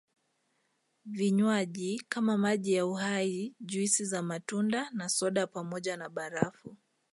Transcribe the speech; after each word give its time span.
Vinywaji 1.05 1.99
kama 2.09 2.37
maji 2.37 2.73
ya 2.73 2.85
Uhai 2.85 3.55
juisi 3.59 4.05
za 4.05 4.21
matunda 4.21 4.89
na 4.93 5.09
soda 5.09 5.47
pamoja 5.47 5.97
na 5.97 6.09
barafu 6.09 6.77